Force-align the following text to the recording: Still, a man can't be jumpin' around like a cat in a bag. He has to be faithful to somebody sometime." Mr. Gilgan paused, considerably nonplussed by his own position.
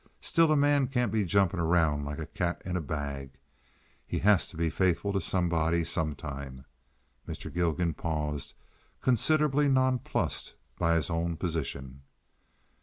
Still, 0.19 0.51
a 0.51 0.55
man 0.57 0.87
can't 0.87 1.11
be 1.11 1.23
jumpin' 1.23 1.59
around 1.59 2.05
like 2.05 2.17
a 2.17 2.25
cat 2.25 2.59
in 2.65 2.75
a 2.75 2.81
bag. 2.81 3.35
He 4.07 4.17
has 4.17 4.47
to 4.47 4.57
be 4.57 4.71
faithful 4.71 5.13
to 5.13 5.21
somebody 5.21 5.83
sometime." 5.83 6.65
Mr. 7.27 7.53
Gilgan 7.53 7.93
paused, 7.93 8.55
considerably 8.99 9.67
nonplussed 9.69 10.55
by 10.79 10.95
his 10.95 11.11
own 11.11 11.37
position. 11.37 12.01